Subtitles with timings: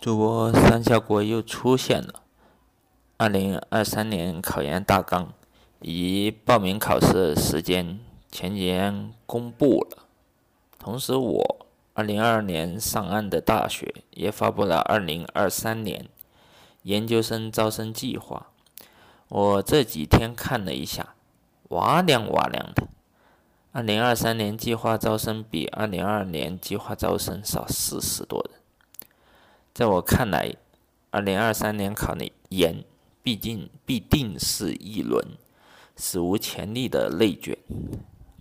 [0.00, 2.22] 主播三下国又出现了。
[3.16, 5.32] 二零二三年考研大纲
[5.80, 7.98] 以及报名考试时间
[8.30, 10.04] 前几天公布了。
[10.78, 16.08] 同时，我二零二二年上岸的大学也发布了二零二三年
[16.84, 18.46] 研究生招生计划。
[19.28, 21.14] 我这几天看了一下，
[21.70, 22.86] 哇凉哇凉的。
[23.72, 28.57] 二零二三年计划招生比二零二二年计划招生少四十多人。
[29.78, 30.56] 在我看来，
[31.10, 32.12] 二零二三年考
[32.48, 32.82] 研
[33.22, 35.24] 毕竟必定是一轮
[35.96, 37.56] 史无前例的内卷。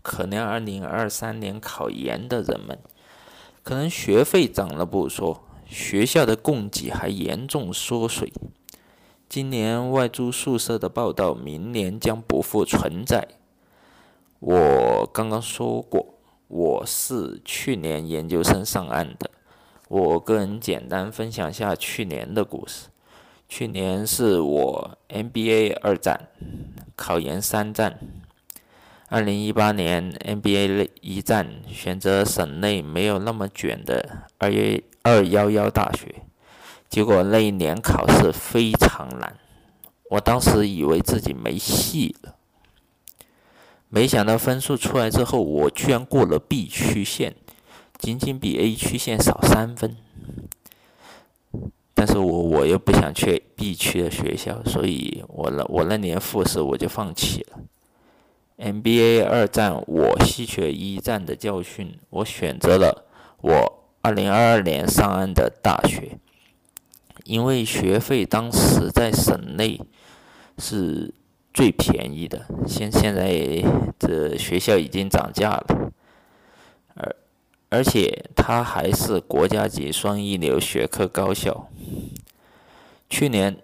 [0.02, 2.80] 可能二零二三年考研的人们，
[3.62, 8.34] 可能学费涨了不说，学校的供给还严重缩水。
[9.30, 13.28] 今年外租宿舍的报道，明年将不复存在。
[14.40, 16.16] 我刚刚说过，
[16.48, 19.30] 我是去年研究生上岸的。
[19.90, 22.88] 我个人简单分享下去年的故事。
[23.48, 26.28] 去年是我 MBA 二战，
[26.98, 27.98] 考研三战。
[29.08, 36.24] 二零一八年 MBA 一战，选择省内没有那么卷的二幺二幺幺大学，
[36.90, 39.38] 结果那一年考试非常难，
[40.10, 42.36] 我当时以为自己没戏了。
[43.88, 47.34] 没想到分数出来之后，我居然过了 B 区线，
[48.00, 49.98] 仅仅比 A 区线少三分。
[51.94, 57.60] 但是我我又不想去 B 区的学校，所以我那我那年复试我就放弃了。
[58.58, 63.06] MBA 二战我吸取了一战的教训，我选择了
[63.42, 66.18] 我二零二二年上岸的大学，
[67.24, 69.82] 因为学费当时在省内
[70.58, 71.14] 是。
[71.54, 73.34] 最便宜的，现现在
[73.98, 75.92] 这学校已经涨价了，
[76.94, 77.16] 而
[77.70, 81.68] 而且它还是国家级双一流学科高校。
[83.10, 83.58] 去年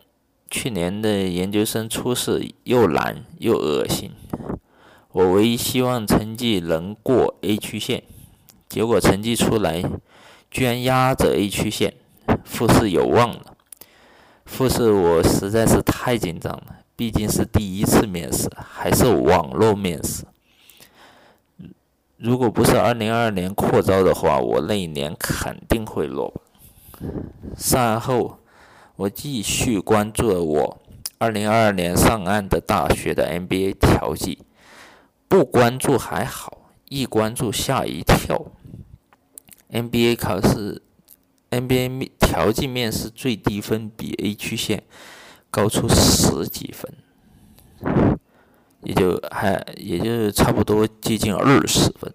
[0.49, 4.11] 去年的研究生初试又难又恶心，
[5.11, 8.03] 我唯一希望成绩能过 A 区线，
[8.69, 9.83] 结果成绩出来
[10.51, 11.93] 居然压着 A 区线，
[12.43, 13.57] 复试有望了。
[14.45, 16.77] 复试我实在是太紧张了。
[16.95, 20.25] 毕竟是第一次面试，还是网络面试。
[22.23, 27.11] 如果不是二零二二年扩招的话，我那一年肯定会落榜。
[27.57, 28.39] 上岸后，
[28.95, 30.81] 我继续关注了我
[31.17, 34.39] 二零二二年上岸的大学的 MBA 调剂。
[35.27, 38.45] 不关注还好，一关注吓一跳。
[39.69, 40.81] MBA 考试
[41.49, 44.83] ，MBA 面调剂面试最低分比 A 区线。
[45.51, 46.89] 高出十几分，
[48.93, 52.13] 就还也就差不多接近二十分，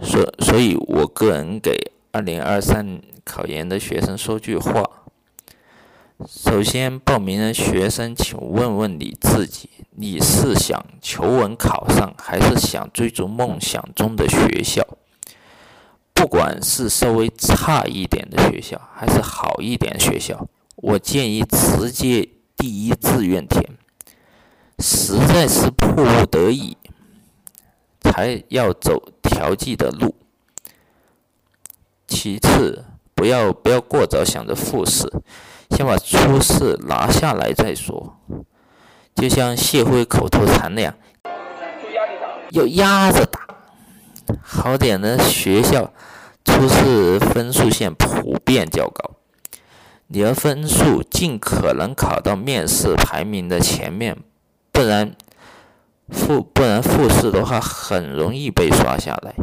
[0.00, 4.82] 所所以，我个人给二零二三考研的学生说句话：
[6.26, 14.86] 首先，报名的学生，请问问你自己，你是想求稳考上，还是想追逐梦想中的学校？
[16.12, 20.48] 不管是稍微差一点的学校，还是好一点学校。
[20.74, 23.77] 我建议直接第一志愿填，
[24.78, 26.76] 实在是迫不得已
[28.00, 30.14] 才要走调剂的路。
[32.06, 32.84] 其次，
[33.14, 35.10] 不要不要过早想着复试，
[35.70, 38.16] 先把初试拿下来再说。
[39.14, 40.94] 就像谢辉口头禅那样，
[42.52, 43.40] 要压着打。
[44.40, 45.92] 好点的学校，
[46.44, 49.16] 初试分数线普遍较高。
[50.06, 54.16] 你的分数尽可能考到面试排名的前面，
[54.78, 55.12] 不然
[56.08, 59.34] 复不然复试的话很容易被刷下来。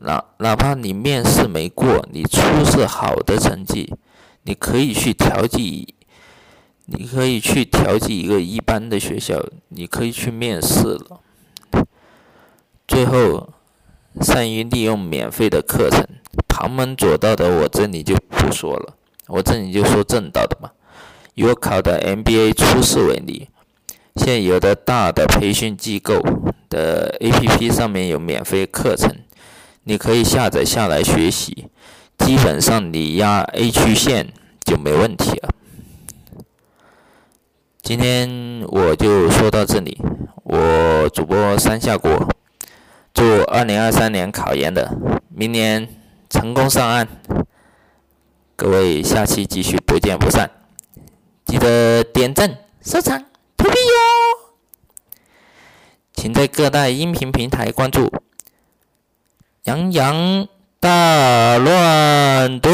[0.00, 3.94] 哪哪怕你面试没过，你初试好的成绩，
[4.42, 5.94] 你可以去调剂，
[6.86, 11.20] 你可以去调剂一个一般的学校，你可以去面试了。
[12.88, 13.50] 最后，
[14.20, 16.04] 善于利用免费的课程，
[16.48, 18.96] 旁门左道的我这里就不说了。
[19.28, 20.72] 我这里就说正道的嘛，
[21.34, 23.48] 以我考的 MBA 初试为例，
[24.16, 26.20] 现有的大的培训机构
[26.68, 29.14] 的 APP 上面有免费课程，
[29.84, 31.68] 你可以下载下来学习，
[32.18, 34.32] 基本上你压 A 区线
[34.64, 35.50] 就没问题了。
[37.82, 40.00] 今天我就说到这里，
[40.42, 42.28] 我主播三下国，
[43.14, 44.96] 祝2023年考研的
[45.28, 45.86] 明年
[46.28, 47.06] 成功上岸。
[48.56, 50.50] 各位，下期继续不见不散，
[51.44, 53.22] 记得点赞、收藏、
[56.26, 58.12] 请在各大音频平台关注。
[59.62, 60.48] 杨洋
[60.80, 62.72] 大乱炖。